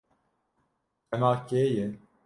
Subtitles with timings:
[1.09, 1.85] Xema kê ye?